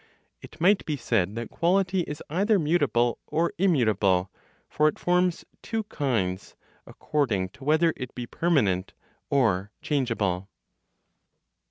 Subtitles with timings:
[0.41, 4.31] It might be said that quality is either mutable or immutable;
[4.67, 6.55] for it forms two kinds,
[6.87, 8.93] according to whether it be permanent
[9.29, 10.49] or changeable.